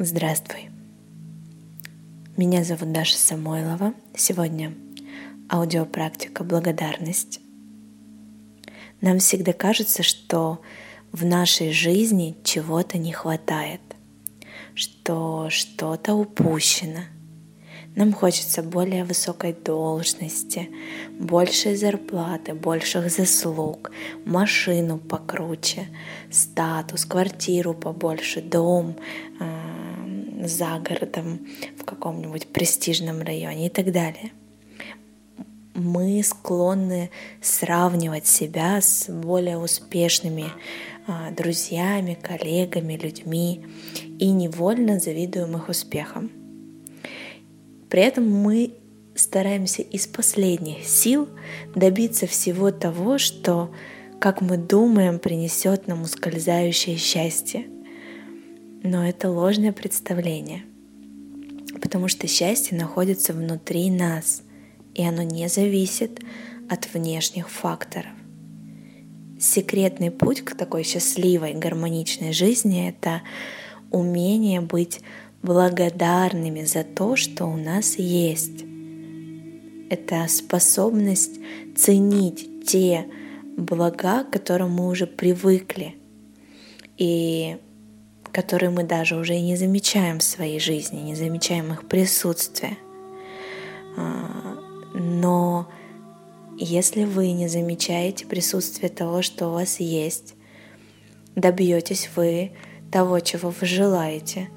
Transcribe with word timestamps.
Здравствуй. 0.00 0.70
Меня 2.36 2.62
зовут 2.62 2.92
Даша 2.92 3.16
Самойлова. 3.16 3.94
Сегодня 4.14 4.72
аудиопрактика 5.50 6.44
«Благодарность». 6.44 7.40
Нам 9.00 9.18
всегда 9.18 9.52
кажется, 9.52 10.04
что 10.04 10.60
в 11.10 11.24
нашей 11.24 11.72
жизни 11.72 12.36
чего-то 12.44 12.96
не 12.96 13.10
хватает, 13.10 13.80
что 14.76 15.50
что-то 15.50 16.14
упущено. 16.14 17.00
Нам 17.96 18.12
хочется 18.12 18.62
более 18.62 19.02
высокой 19.02 19.52
должности, 19.52 20.70
большей 21.18 21.74
зарплаты, 21.74 22.54
больших 22.54 23.10
заслуг, 23.10 23.90
машину 24.24 24.98
покруче, 24.98 25.88
статус, 26.30 27.04
квартиру 27.04 27.74
побольше, 27.74 28.40
дом, 28.40 28.94
а, 29.40 29.57
за 30.44 30.78
городом, 30.78 31.46
в 31.78 31.84
каком-нибудь 31.84 32.48
престижном 32.48 33.22
районе 33.22 33.66
и 33.66 33.70
так 33.70 33.92
далее. 33.92 34.32
Мы 35.74 36.22
склонны 36.24 37.10
сравнивать 37.40 38.26
себя 38.26 38.80
с 38.80 39.08
более 39.08 39.58
успешными 39.58 40.46
а, 41.06 41.30
друзьями, 41.30 42.18
коллегами, 42.20 42.94
людьми 42.94 43.64
и 44.18 44.30
невольно 44.30 44.98
завидуем 44.98 45.56
их 45.56 45.68
успехам. 45.68 46.30
При 47.88 48.02
этом 48.02 48.28
мы 48.28 48.74
стараемся 49.14 49.82
из 49.82 50.06
последних 50.06 50.84
сил 50.84 51.28
добиться 51.74 52.26
всего 52.26 52.70
того, 52.70 53.18
что, 53.18 53.70
как 54.20 54.40
мы 54.40 54.56
думаем, 54.56 55.18
принесет 55.18 55.86
нам 55.86 56.02
ускользающее 56.02 56.96
счастье– 56.96 57.66
но 58.82 59.06
это 59.06 59.30
ложное 59.30 59.72
представление, 59.72 60.64
потому 61.80 62.08
что 62.08 62.26
счастье 62.26 62.76
находится 62.76 63.32
внутри 63.32 63.90
нас, 63.90 64.42
и 64.94 65.02
оно 65.04 65.22
не 65.22 65.48
зависит 65.48 66.20
от 66.68 66.92
внешних 66.92 67.50
факторов. 67.50 68.12
Секретный 69.38 70.10
путь 70.10 70.42
к 70.42 70.56
такой 70.56 70.82
счастливой, 70.82 71.54
гармоничной 71.54 72.32
жизни— 72.32 72.88
это 72.90 73.22
умение 73.90 74.60
быть 74.60 75.00
благодарными 75.42 76.64
за 76.64 76.82
то, 76.82 77.16
что 77.16 77.46
у 77.46 77.56
нас 77.56 77.96
есть. 77.96 78.64
Это 79.90 80.26
способность 80.28 81.38
ценить 81.76 82.66
те 82.66 83.06
блага, 83.56 84.24
к 84.24 84.30
которым 84.30 84.72
мы 84.72 84.88
уже 84.88 85.06
привыкли. 85.06 85.94
И 86.96 87.58
которые 88.32 88.70
мы 88.70 88.84
даже 88.84 89.16
уже 89.16 89.36
и 89.36 89.42
не 89.42 89.56
замечаем 89.56 90.18
в 90.18 90.22
своей 90.22 90.60
жизни, 90.60 91.00
не 91.00 91.14
замечаем 91.14 91.72
их 91.72 91.86
присутствие. 91.88 92.76
А, 93.96 94.58
но 94.94 95.68
если 96.56 97.04
вы 97.04 97.32
не 97.32 97.48
замечаете 97.48 98.26
присутствие 98.26 98.88
того, 98.88 99.22
что 99.22 99.48
у 99.48 99.52
вас 99.52 99.80
есть, 99.80 100.34
добьетесь 101.36 102.10
вы 102.16 102.52
того, 102.90 103.20
чего 103.20 103.50
вы 103.50 103.66
желаете, 103.66 104.48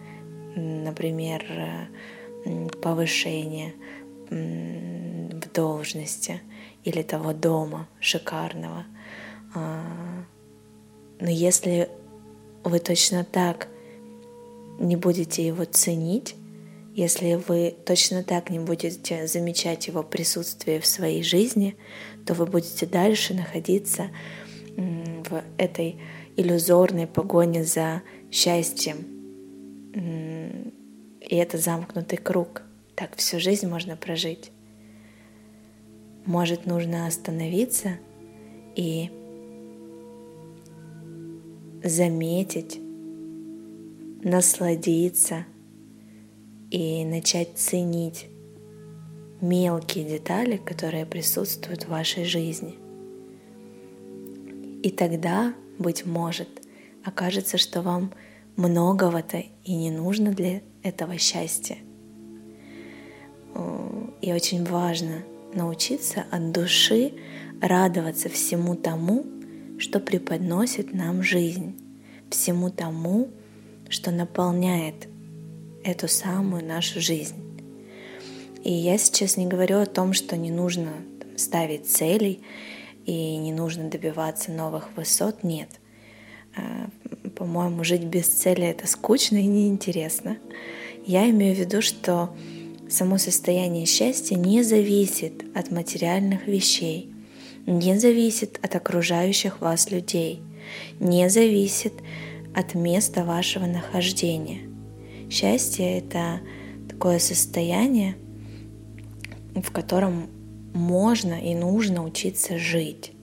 например, 0.55 1.43
повышения 2.81 3.73
в 4.29 5.53
должности 5.53 6.41
или 6.83 7.01
того 7.01 7.33
дома 7.33 7.87
шикарного. 7.99 8.85
А, 9.53 9.83
но 11.19 11.29
если 11.29 11.89
вы 12.63 12.79
точно 12.79 13.23
так 13.23 13.67
не 14.79 14.95
будете 14.95 15.45
его 15.45 15.65
ценить, 15.65 16.35
если 16.93 17.35
вы 17.35 17.73
точно 17.85 18.23
так 18.23 18.49
не 18.49 18.59
будете 18.59 19.25
замечать 19.27 19.87
его 19.87 20.03
присутствие 20.03 20.79
в 20.79 20.85
своей 20.85 21.23
жизни, 21.23 21.77
то 22.25 22.33
вы 22.33 22.45
будете 22.45 22.85
дальше 22.85 23.33
находиться 23.33 24.09
в 24.75 25.43
этой 25.57 25.99
иллюзорной 26.35 27.07
погоне 27.07 27.63
за 27.63 28.01
счастьем. 28.29 29.05
И 29.93 31.35
это 31.35 31.57
замкнутый 31.57 32.17
круг. 32.17 32.63
Так 32.95 33.15
всю 33.15 33.39
жизнь 33.39 33.67
можно 33.67 33.95
прожить. 33.95 34.51
Может, 36.25 36.65
нужно 36.65 37.07
остановиться 37.07 37.97
и 38.75 39.09
заметить, 41.83 42.79
насладиться 44.23 45.45
и 46.69 47.03
начать 47.05 47.57
ценить 47.57 48.27
мелкие 49.41 50.05
детали, 50.05 50.57
которые 50.57 51.05
присутствуют 51.05 51.83
в 51.83 51.89
вашей 51.89 52.25
жизни. 52.25 52.75
И 54.83 54.89
тогда, 54.89 55.53
быть 55.79 56.05
может, 56.05 56.49
окажется, 57.03 57.57
что 57.57 57.81
вам 57.81 58.13
многого-то 58.55 59.43
и 59.63 59.75
не 59.75 59.91
нужно 59.91 60.31
для 60.31 60.61
этого 60.83 61.17
счастья. 61.17 61.77
И 64.21 64.31
очень 64.31 64.63
важно 64.63 65.23
научиться 65.53 66.25
от 66.31 66.51
души 66.51 67.13
радоваться 67.61 68.29
всему 68.29 68.75
тому, 68.75 69.25
что 69.81 69.99
преподносит 69.99 70.93
нам 70.93 71.23
жизнь, 71.23 71.75
всему 72.29 72.69
тому, 72.69 73.29
что 73.89 74.11
наполняет 74.11 75.07
эту 75.83 76.07
самую 76.07 76.63
нашу 76.63 77.01
жизнь. 77.01 77.35
И 78.63 78.71
я 78.71 78.99
сейчас 78.99 79.37
не 79.37 79.47
говорю 79.47 79.79
о 79.79 79.87
том, 79.87 80.13
что 80.13 80.37
не 80.37 80.51
нужно 80.51 80.93
ставить 81.35 81.89
целей 81.89 82.41
и 83.07 83.37
не 83.37 83.51
нужно 83.51 83.89
добиваться 83.89 84.51
новых 84.51 84.95
высот. 84.95 85.43
Нет. 85.43 85.69
А, 86.55 86.87
по-моему, 87.35 87.83
жить 87.83 88.03
без 88.03 88.27
цели 88.27 88.67
это 88.67 88.85
скучно 88.85 89.37
и 89.37 89.47
неинтересно. 89.47 90.37
Я 91.07 91.27
имею 91.31 91.55
в 91.55 91.59
виду, 91.59 91.81
что 91.81 92.35
само 92.87 93.17
состояние 93.17 93.87
счастья 93.87 94.35
не 94.35 94.61
зависит 94.61 95.43
от 95.55 95.71
материальных 95.71 96.45
вещей, 96.45 97.10
не 97.65 97.97
зависит 97.99 98.59
от 98.63 98.75
окружающих 98.75 99.61
вас 99.61 99.91
людей, 99.91 100.41
не 100.99 101.29
зависит 101.29 101.93
от 102.55 102.75
места 102.75 103.23
вашего 103.23 103.65
нахождения. 103.65 104.61
Счастье— 105.29 105.97
это 105.99 106.41
такое 106.89 107.19
состояние, 107.19 108.15
в 109.55 109.71
котором 109.71 110.29
можно 110.73 111.33
и 111.33 111.55
нужно 111.55 112.03
учиться 112.03 112.57
жить. 112.57 113.13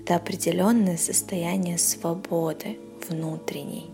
Это 0.00 0.16
определенное 0.16 0.96
состояние 0.96 1.78
свободы 1.78 2.78
внутренней. 3.08 3.86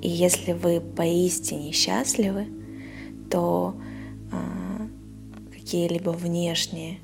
И 0.00 0.08
если 0.08 0.52
вы 0.52 0.80
поистине 0.80 1.72
счастливы, 1.72 2.46
то 3.30 3.76
а, 4.32 4.88
какие-либо 5.52 6.10
внешние 6.10 6.98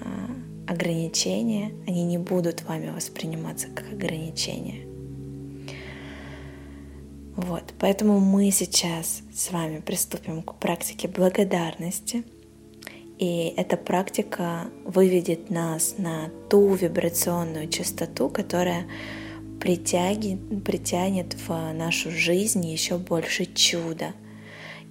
а, 0.00 0.30
ограничения, 0.70 1.72
они 1.88 2.04
не 2.04 2.16
будут 2.16 2.62
вами 2.62 2.90
восприниматься 2.90 3.66
как 3.74 3.92
ограничения. 3.92 4.86
Вот, 7.34 7.74
поэтому 7.80 8.20
мы 8.20 8.50
сейчас 8.52 9.22
с 9.34 9.50
вами 9.50 9.80
приступим 9.80 10.42
к 10.42 10.54
практике 10.56 11.08
благодарности. 11.08 12.22
И 13.18 13.52
эта 13.56 13.76
практика 13.76 14.70
выведет 14.84 15.50
нас 15.50 15.96
на 15.98 16.30
ту 16.48 16.74
вибрационную 16.74 17.68
частоту, 17.68 18.28
которая 18.28 18.86
притягнет, 19.60 20.64
притянет 20.64 21.34
в 21.46 21.72
нашу 21.72 22.10
жизнь 22.10 22.64
еще 22.64 22.96
больше 22.96 23.44
чуда, 23.46 24.12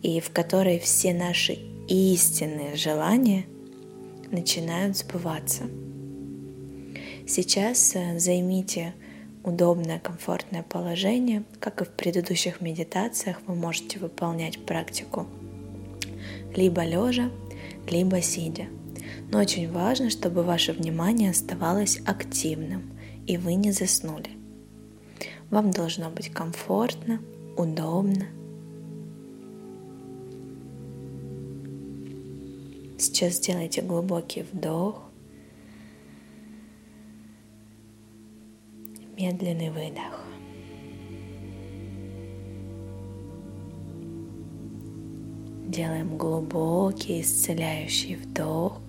и 0.02 0.20
в 0.20 0.30
которой 0.32 0.80
все 0.80 1.14
наши 1.14 1.54
истинные 1.88 2.76
желания– 2.76 3.46
начинают 4.32 4.98
сбываться. 4.98 5.64
Сейчас 7.28 7.96
э, 7.96 8.20
займите 8.20 8.94
удобное, 9.44 10.00
комфортное 10.00 10.64
положение. 10.64 11.44
Как 11.60 11.82
и 11.82 11.86
в 11.86 11.90
предыдущих 11.90 12.62
медитациях, 12.62 13.38
вы 13.48 13.56
можете 13.56 14.00
выполнять 14.00 14.66
практику 14.66 15.28
либо 16.56 16.84
лежа, 16.84 17.30
либо 17.90 18.22
сидя. 18.22 18.66
Но 19.32 19.40
очень 19.40 19.72
важно, 19.72 20.10
чтобы 20.10 20.44
ваше 20.44 20.74
внимание 20.74 21.30
оставалось 21.30 22.00
активным 22.06 23.00
и 23.30 23.38
вы 23.38 23.54
не 23.54 23.72
заснули. 23.72 24.32
Вам 25.52 25.70
должно 25.70 26.10
быть 26.10 26.30
комфортно, 26.30 27.20
удобно, 27.58 28.26
Сейчас 33.20 33.34
сделайте 33.34 33.82
глубокий 33.82 34.44
вдох, 34.44 35.04
медленный 39.18 39.72
выдох. 39.72 40.24
Делаем 45.68 46.18
глубокий 46.18 47.20
исцеляющий 47.20 48.16
вдох 48.16 48.80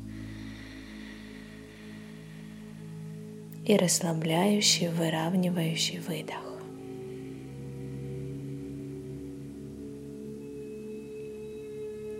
и 3.67 3.77
расслабляющий, 3.77 4.91
выравнивающий 4.91 5.99
выдох. 5.99 6.63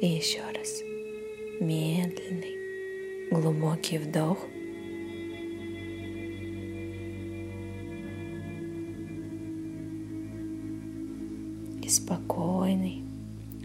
И 0.01 0.09
еще 0.09 0.41
раз. 0.53 1.00
Медленный, 1.61 2.57
глубокий 3.31 3.99
вдох. 3.99 4.39
И 11.83 11.89
спокойный, 11.91 13.03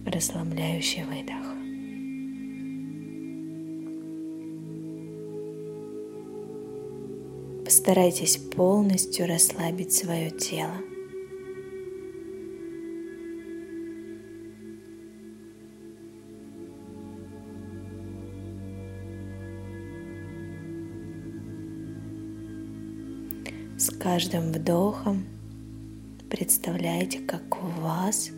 расслабляющий 0.06 1.04
выдох. 1.06 1.56
Постарайтесь 7.64 8.36
полностью 8.36 9.26
расслабить 9.26 9.94
свое 9.94 10.32
тело. 10.32 10.82
С 23.86 23.92
каждым 23.92 24.52
вдохом 24.52 25.26
представляйте, 26.28 27.20
как 27.20 27.56
в 27.62 27.82
вас 27.82 28.32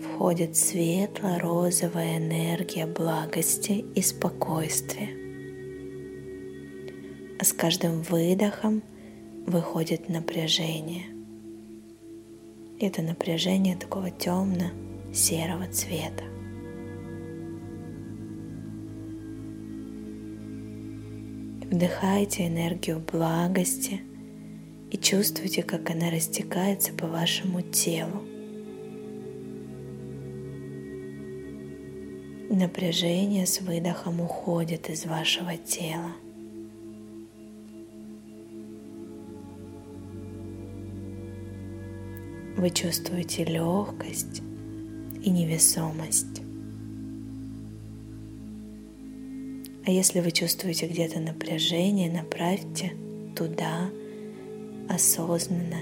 входит 0.00 0.56
светло-розовая 0.56 2.16
энергия 2.16 2.86
благости 2.86 3.84
и 3.94 4.00
спокойствия. 4.00 5.10
А 7.38 7.44
с 7.44 7.52
каждым 7.52 8.00
выдохом 8.00 8.82
выходит 9.46 10.08
напряжение. 10.08 11.04
Это 12.80 13.02
напряжение 13.02 13.76
такого 13.76 14.10
темно-серого 14.10 15.66
цвета. 15.70 16.24
Вдыхайте 21.70 22.46
энергию 22.46 23.00
благости– 23.00 24.00
и 24.90 24.96
чувствуйте, 24.96 25.62
как 25.62 25.90
она 25.90 26.10
растекается 26.10 26.92
по 26.92 27.06
вашему 27.06 27.62
телу. 27.62 28.22
Напряжение 32.50 33.46
с 33.46 33.60
выдохом 33.60 34.20
уходит 34.20 34.88
из 34.88 35.04
вашего 35.04 35.56
тела. 35.56 36.12
Вы 42.56 42.70
чувствуете 42.70 43.44
легкость 43.44 44.42
и 45.22 45.30
невесомость. 45.30 46.42
А 49.86 49.90
если 49.90 50.20
вы 50.20 50.32
чувствуете 50.32 50.88
где-то 50.88 51.20
напряжение, 51.20 52.10
направьте 52.10 52.92
туда 53.36 53.90
осознанно 54.88 55.80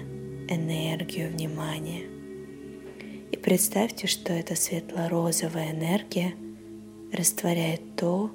энергию 0.49 1.31
внимания. 1.31 2.03
И 3.31 3.37
представьте, 3.37 4.06
что 4.06 4.32
эта 4.32 4.55
светло-розовая 4.55 5.73
энергия 5.73 6.35
растворяет 7.12 7.97
то, 7.97 8.31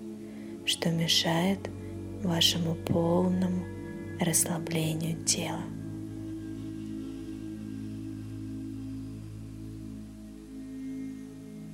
что 0.66 0.90
мешает 0.90 1.60
вашему 2.24 2.76
полному 2.76 3.64
расслаблению 4.20 5.24
тела. 5.26 5.64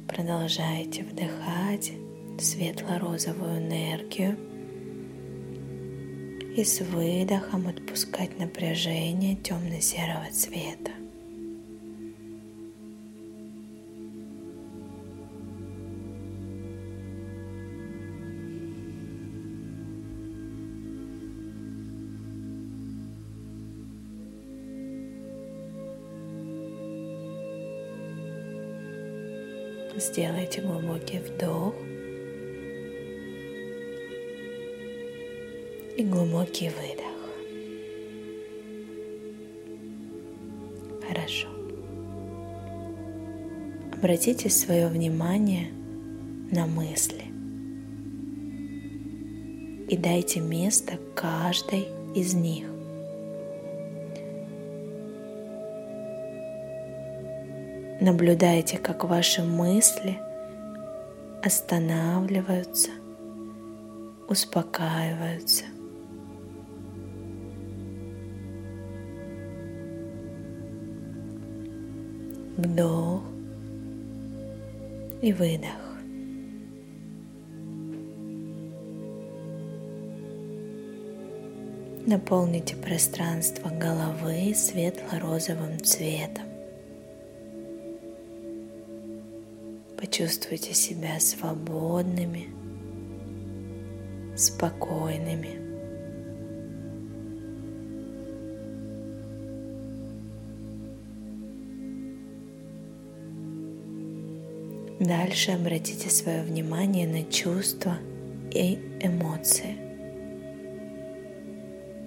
Продолжайте 0.07 1.03
вдыхать 1.03 1.91
светло-розовую 2.39 3.59
энергию– 3.59 4.37
и 6.57 6.63
с 6.63 6.81
выдохом 6.81 7.67
отпускать 7.67 8.39
напряжение 8.39 9.35
темно-серого 9.35 10.25
цвета. 10.31 10.91
Сделайте 29.95 30.61
глубокий 30.61 31.19
вдох 31.19 31.75
и 35.97 36.03
глубокий 36.03 36.69
выдох. 36.69 37.05
Хорошо. 41.07 41.47
Обратите 43.93 44.49
свое 44.49 44.87
внимание 44.89 45.71
на 46.51 46.67
мысли 46.67 47.23
и 49.89 49.97
дайте 49.97 50.39
место 50.39 50.99
каждой 51.15 51.87
из 52.13 52.35
них. 52.35 52.67
Наблюдайте, 57.99 58.77
как 58.77 59.03
ваши 59.03 59.41
мысли 59.41 60.19
останавливаются, 61.41 62.91
успокаиваются 64.27 65.63
вдох 72.57 73.21
и 75.21 75.31
выдох. 75.31 75.87
Наполните 82.05 82.75
пространство 82.77 83.69
головы 83.69 84.53
светло-розовым 84.55 85.83
цветом. 85.83 86.45
Почувствуйте 89.99 90.73
себя 90.73 91.19
свободными, 91.19 92.47
спокойными. 94.37 95.66
Дальше 105.07 105.51
обратите 105.51 106.09
свое 106.09 106.43
внимание 106.43 107.07
на 107.07 107.23
чувства 107.23 107.97
и 108.51 108.77
эмоции. 108.99 109.77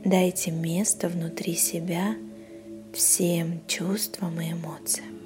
Дайте 0.04 0.50
место 0.50 1.09
внутри 1.09 1.54
себя 1.54 2.14
всем 2.92 3.62
чувствам 3.66 4.38
и 4.42 4.52
эмоциям. 4.52 5.19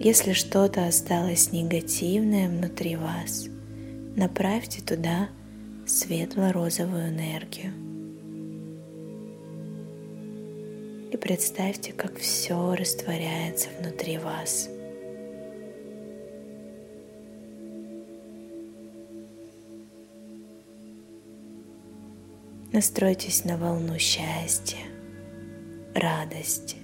Если 0.00 0.32
что-то 0.32 0.86
осталось 0.86 1.52
негативное 1.52 2.48
внутри 2.48 2.96
вас, 2.96 3.46
направьте 4.16 4.80
туда 4.80 5.28
светло-розовую 5.86 7.10
энергию– 7.10 7.74
и 11.16 11.18
представьте, 11.18 11.92
как 11.94 12.18
все 12.18 12.74
растворяется 12.74 13.68
внутри 13.80 14.18
вас. 14.18 14.68
Настройтесь 22.70 23.46
на 23.46 23.56
волну 23.56 23.98
счастья, 23.98 24.84
радости, 25.94 26.76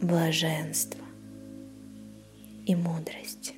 блаженства 0.00 1.04
и 2.66 2.76
мудрости. 2.76 3.54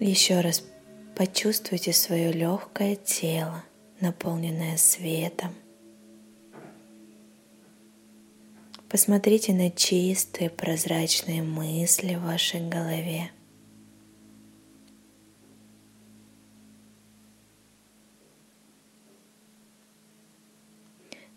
Еще 0.00 0.40
раз 0.40 0.64
Почувствуйте 1.18 1.92
свое 1.92 2.30
легкое 2.30 2.94
тело, 2.94 3.64
наполненное 3.98 4.76
светом. 4.76 5.52
Посмотрите 8.88 9.52
на 9.52 9.68
чистые 9.68 10.48
прозрачные 10.48 11.42
мысли 11.42 12.14
в 12.14 12.22
вашей 12.22 12.60
голове. 12.68 13.32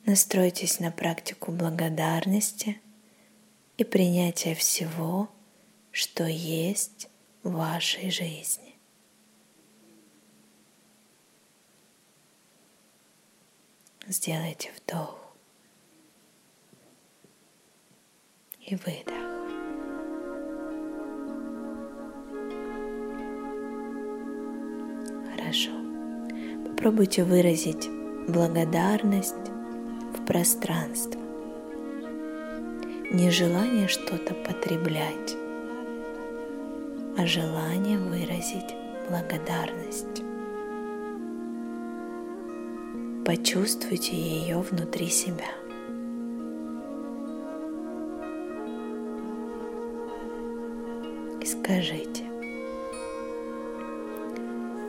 Настройтесь 0.06 0.80
на 0.80 0.92
практику 0.92 1.52
благодарности 1.52 2.80
и 3.78 3.84
принятия 3.84 4.54
всего, 4.54 5.28
что 5.90 6.28
есть 6.28 7.10
в 7.42 7.54
вашей 7.54 8.12
жизни. 8.12 8.71
Сделайте 14.12 14.70
вдох 14.78 15.34
и 18.60 18.76
выдох. 18.76 19.16
Хорошо. 25.32 25.72
Попробуйте 26.68 27.24
выразить 27.24 27.90
благодарность 28.28 29.48
в 30.14 30.26
пространство. 30.26 31.22
Не 33.14 33.32
желание 33.32 33.88
что-то 33.88 34.34
потреблять, 34.34 35.38
а 37.18 37.26
желание 37.26 37.98
выразить 37.98 38.76
благодарность. 39.10 40.31
Почувствуйте 43.32 44.14
ее 44.14 44.60
внутри 44.60 45.08
себя. 45.08 45.46
И 51.40 51.46
скажите, 51.46 52.26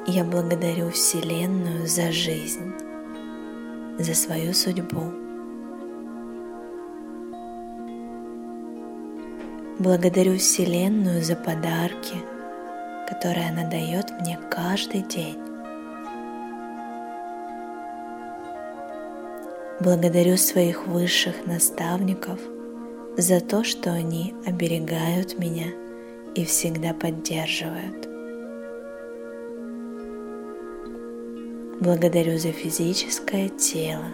я 0.09 0.25
благодарю 0.25 0.91
Вселенную 0.91 1.87
за 1.87 2.11
жизнь, 2.11 2.73
за 4.01 4.13
свою 4.13 4.53
судьбу. 4.55 5.13
Благодарю 9.79 10.37
Вселенную 10.39 11.23
за 11.23 11.37
подарки, 11.37 12.17
которые 13.09 13.51
она 13.51 13.71
дает 13.71 14.11
мне 14.21 14.37
каждый 14.51 15.03
день. 15.03 15.52
Благодарю 19.83 20.37
своих 20.37 20.87
высших 20.87 21.45
наставников 21.45 22.39
за 23.17 23.41
то, 23.41 23.65
что 23.65 23.91
они 23.91 24.33
оберегают 24.47 25.41
меня 25.41 25.73
и 26.37 26.45
всегда 26.45 26.95
поддерживают. 26.95 28.09
Благодарю 31.81 32.39
за 32.39 32.53
физическое 32.53 33.49
тело, 33.49 34.07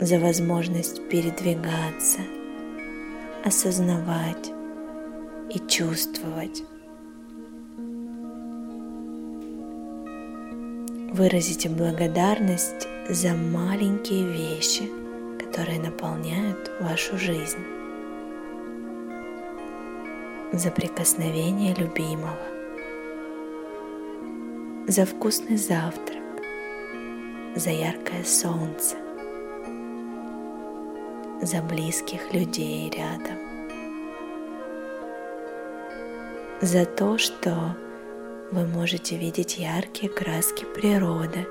за 0.00 0.18
возможность 0.18 1.08
передвигаться, 1.08 2.18
осознавать 3.44 4.50
и 5.50 5.60
чувствовать. 5.68 6.64
Выразите 11.12 11.68
благодарность 11.68 12.88
за 13.06 13.34
маленькие 13.34 14.24
вещи, 14.24 14.90
которые 15.38 15.78
наполняют 15.78 16.70
вашу 16.80 17.18
жизнь. 17.18 17.58
За 20.54 20.70
прикосновение 20.70 21.74
любимого. 21.74 22.38
За 24.88 25.04
вкусный 25.04 25.58
завтрак. 25.58 26.22
За 27.56 27.68
яркое 27.68 28.24
солнце. 28.24 28.96
За 31.42 31.60
близких 31.60 32.32
людей 32.32 32.88
рядом. 32.88 33.36
За 36.62 36.86
то, 36.86 37.18
что 37.18 37.76
вы 38.52 38.66
можете 38.66 39.16
видеть 39.16 39.56
яркие 39.56 40.12
краски 40.12 40.64
природы, 40.64 41.46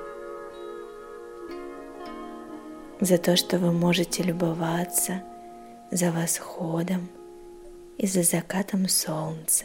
за 3.00 3.18
то, 3.18 3.36
что 3.36 3.58
вы 3.58 3.72
можете 3.72 4.22
любоваться 4.22 5.24
за 5.90 6.12
восходом 6.12 7.08
и 7.98 8.06
за 8.06 8.22
закатом 8.22 8.88
солнца, 8.88 9.64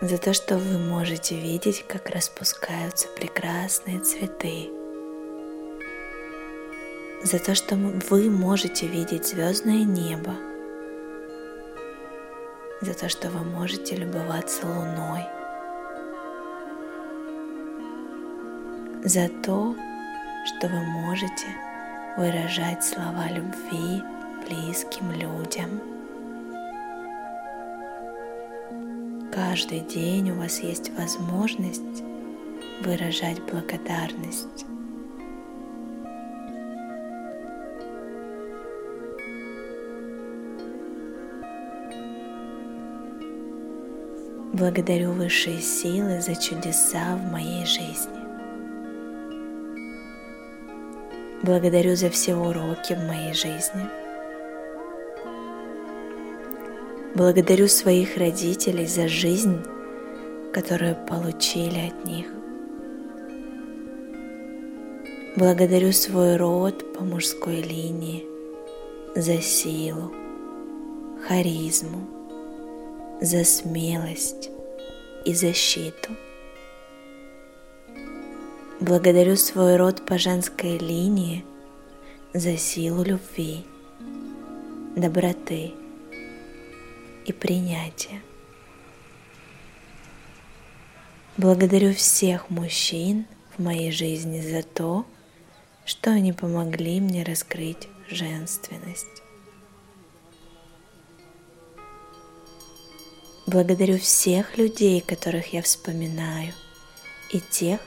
за 0.00 0.18
то, 0.18 0.32
что 0.32 0.56
вы 0.56 0.78
можете 0.78 1.34
видеть, 1.34 1.84
как 1.88 2.08
распускаются 2.10 3.08
прекрасные 3.08 3.98
цветы, 3.98 4.70
за 7.24 7.40
то, 7.40 7.56
что 7.56 7.74
вы 7.74 8.30
можете 8.30 8.86
видеть 8.86 9.26
звездное 9.26 9.82
небо– 9.82 10.36
за 12.80 12.94
то, 12.94 13.08
что 13.08 13.28
вы 13.30 13.44
можете 13.44 13.96
любоваться 13.96 14.66
луной, 14.66 15.24
за 19.04 19.28
то, 19.42 19.74
что 20.46 20.68
вы 20.68 20.80
можете 20.80 21.46
выражать 22.16 22.84
слова 22.84 23.26
любви 23.28 24.02
близким 24.46 25.10
людям. 25.12 25.80
Каждый 29.32 29.80
день 29.80 30.30
у 30.30 30.36
вас 30.36 30.60
есть 30.60 30.90
возможность 30.96 32.02
выражать 32.82 33.42
благодарность 33.42 34.66
Благодарю 44.58 45.12
высшие 45.12 45.60
силы 45.60 46.20
за 46.20 46.34
чудеса 46.34 47.14
в 47.14 47.30
моей 47.30 47.64
жизни. 47.64 48.18
Благодарю 51.44 51.94
за 51.94 52.10
все 52.10 52.34
уроки 52.34 52.94
в 52.94 53.06
моей 53.06 53.34
жизни. 53.34 53.88
Благодарю 57.14 57.68
своих 57.68 58.16
родителей 58.16 58.86
за 58.86 59.06
жизнь, 59.06 59.58
которую 60.52 60.96
получили 61.06 61.92
от 61.92 62.04
них. 62.04 62.26
Благодарю 65.36 65.92
свой 65.92 66.36
род 66.36 66.94
по 66.94 67.04
мужской 67.04 67.62
линии 67.62 68.26
за 69.14 69.40
силу, 69.40 70.12
харизму, 71.28 72.17
за 73.20 73.44
смелость 73.44 74.50
и 75.24 75.34
защиту. 75.34 76.10
Благодарю 78.80 79.36
свой 79.36 79.76
род 79.76 80.06
по 80.06 80.18
женской 80.18 80.78
линии 80.78 81.44
за 82.32 82.56
силу 82.56 83.02
любви, 83.02 83.64
доброты 84.94 85.72
и 87.26 87.32
принятия. 87.32 88.22
Благодарю 91.36 91.94
всех 91.94 92.50
мужчин 92.50 93.26
в 93.56 93.62
моей 93.62 93.90
жизни 93.90 94.40
за 94.40 94.62
то, 94.62 95.04
что 95.84 96.10
они 96.10 96.32
помогли 96.32 97.00
мне 97.00 97.24
раскрыть 97.24 97.88
женственность. 98.08 99.17
Благодарю 103.48 103.96
всех 103.96 104.58
людей, 104.58 105.00
которых 105.00 105.54
я 105.54 105.62
вспоминаю, 105.62 106.52
и 107.30 107.40
тех, 107.40 107.80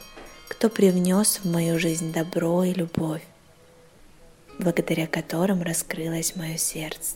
кто 0.48 0.70
привнес 0.70 1.38
в 1.38 1.46
мою 1.46 1.78
жизнь 1.78 2.12
добро 2.12 2.64
и 2.64 2.74
любовь, 2.74 3.22
благодаря 4.58 5.06
которым 5.06 5.62
раскрылось 5.62 6.36
мое 6.36 6.58
сердце. 6.58 7.14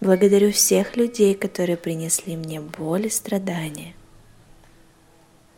Благодарю 0.00 0.52
всех 0.52 0.96
людей, 0.96 1.34
которые 1.34 1.76
принесли 1.76 2.34
мне 2.34 2.62
боль 2.62 3.08
и 3.08 3.10
страдания. 3.10 3.92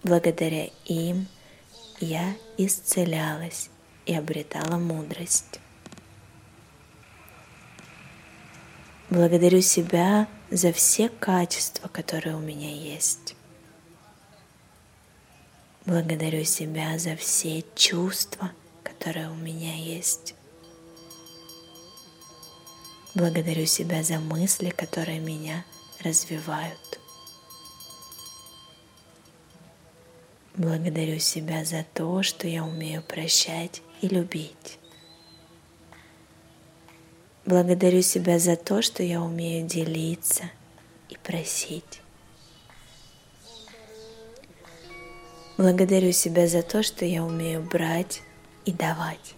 Благодаря 0.02 0.70
им 0.86 1.28
я 2.00 2.34
исцелялась 2.58 3.70
и 4.06 4.14
обретала 4.16 4.76
мудрость. 4.76 5.60
Благодарю 9.08 9.60
себя 9.60 10.26
за 10.50 10.72
все 10.72 11.08
качества, 11.08 11.86
которые 11.88 12.34
у 12.34 12.40
меня 12.40 12.72
есть. 12.74 13.36
Благодарю 15.84 16.42
себя 16.42 16.98
за 16.98 17.14
все 17.14 17.64
чувства, 17.76 18.50
которые 18.82 19.30
у 19.30 19.34
меня 19.34 19.76
есть. 19.76 20.34
Благодарю 23.14 23.66
себя 23.66 24.02
за 24.02 24.18
мысли, 24.18 24.70
которые 24.70 25.20
меня 25.20 25.64
развивают. 26.02 27.00
Благодарю 30.56 31.20
себя 31.20 31.64
за 31.64 31.86
то, 31.94 32.24
что 32.24 32.48
я 32.48 32.64
умею 32.64 33.02
прощать 33.02 33.82
и 34.00 34.08
любить. 34.08 34.78
Благодарю 37.46 38.02
себя 38.02 38.40
за 38.40 38.56
то, 38.56 38.82
что 38.82 39.04
я 39.04 39.22
умею 39.22 39.68
делиться 39.68 40.50
и 41.08 41.16
просить. 41.16 42.00
Благодарю 45.56 46.10
себя 46.10 46.48
за 46.48 46.62
то, 46.62 46.82
что 46.82 47.04
я 47.04 47.24
умею 47.24 47.62
брать 47.62 48.22
и 48.64 48.72
давать. 48.72 49.36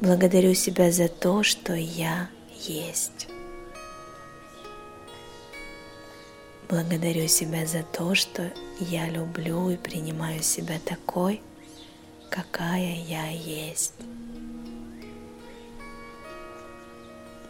Благодарю 0.00 0.52
себя 0.54 0.90
за 0.90 1.06
то, 1.06 1.44
что 1.44 1.74
я 1.74 2.28
есть. 2.58 3.28
Благодарю 6.68 7.28
себя 7.28 7.66
за 7.66 7.84
то, 7.84 8.16
что 8.16 8.52
я 8.80 9.08
люблю 9.08 9.70
и 9.70 9.76
принимаю 9.76 10.42
себя 10.42 10.80
такой, 10.84 11.40
какая 12.30 12.96
я 13.04 13.28
есть. 13.28 13.94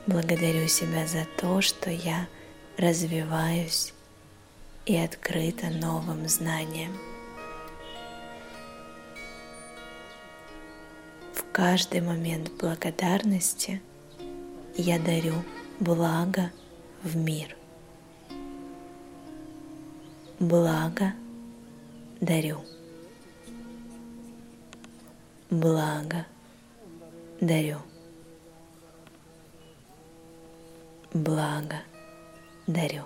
Благодарю 0.06 0.68
себя 0.68 1.06
за 1.06 1.26
то, 1.38 1.62
что 1.62 1.90
я 1.90 2.28
развиваюсь 2.76 3.94
и 4.84 4.96
открыта 4.96 5.68
новым 5.68 6.28
знаниям. 6.28 6.92
В 11.32 11.42
каждый 11.52 12.02
момент 12.02 12.52
благодарности 12.60 13.80
я 14.76 14.98
дарю 14.98 15.42
благо 15.80 16.52
в 17.02 17.16
мир. 17.16 17.56
Благо 20.38 21.14
дарю. 22.20 22.62
Благо 25.48 26.26
дарю. 27.40 27.78
Благо 31.14 31.80
дарю. 32.66 33.04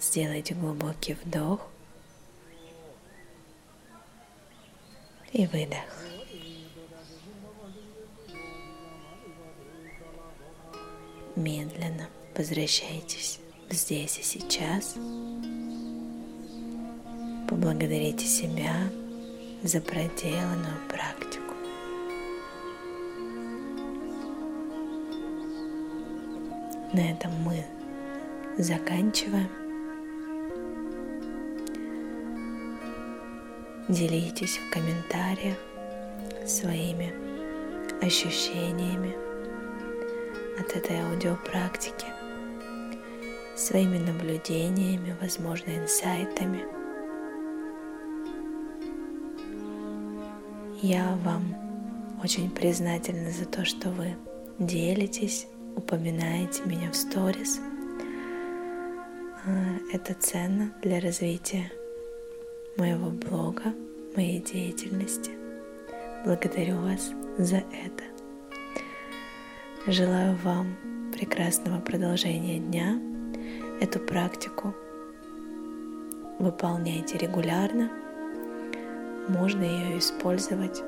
Сделайте 0.00 0.54
глубокий 0.54 1.12
вдох 1.12 1.68
и 5.32 5.46
выдох. 5.46 5.84
Медленно 11.36 12.08
возвращайтесь 12.34 13.38
здесь 13.68 14.18
и 14.18 14.22
сейчас. 14.22 14.94
Поблагодарите 17.50 18.24
себя 18.24 18.74
за 19.62 19.82
проделанную 19.82 20.88
практику. 20.88 21.43
На 26.94 27.10
этом 27.10 27.32
мы 27.42 27.64
заканчиваем. 28.56 29.48
Делитесь 33.88 34.58
в 34.58 34.70
комментариях 34.72 35.56
своими 36.46 37.12
ощущениями 38.00 39.12
от 40.56 40.76
этой 40.76 41.00
аудиопрактики, 41.00 42.06
своими 43.56 43.98
наблюдениями, 43.98 45.16
возможно, 45.20 45.70
инсайтами. 45.70 46.64
Я 50.80 51.18
вам 51.24 51.56
очень 52.22 52.48
признательна 52.52 53.32
за 53.32 53.46
то, 53.46 53.64
что 53.64 53.90
вы 53.90 54.14
делитесь, 54.60 55.48
упоминаете 55.76 56.62
меня 56.64 56.90
в 56.90 56.96
сторис. 56.96 57.60
А, 59.46 59.50
это 59.92 60.14
ценно 60.14 60.72
для 60.82 61.00
развития 61.00 61.70
моего 62.76 63.10
блога, 63.10 63.74
моей 64.16 64.40
деятельности. 64.40 65.32
Благодарю 66.24 66.76
вас 66.78 67.12
за 67.38 67.56
это. 67.56 68.04
Желаю 69.86 70.36
вам 70.36 70.76
прекрасного 71.12 71.80
продолжения 71.80 72.58
дня. 72.58 72.98
Эту 73.80 74.00
практику 74.00 74.74
выполняйте 76.38 77.18
регулярно. 77.18 77.90
Можно 79.28 79.62
ее 79.62 79.98
использовать 79.98 80.82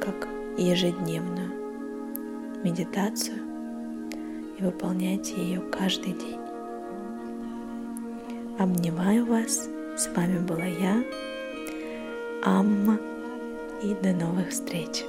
как 0.00 0.28
ежедневную 0.58 1.59
медитацию 2.62 3.38
и 4.58 4.62
выполняйте 4.62 5.34
ее 5.34 5.60
каждый 5.60 6.12
день. 6.12 6.40
Обнимаю 8.58 9.26
вас. 9.26 9.68
С 9.96 10.08
вами 10.14 10.38
была 10.38 10.64
я, 10.64 11.02
Амма, 12.44 12.98
и 13.82 13.94
до 14.02 14.12
новых 14.12 14.48
встреч. 14.50 15.04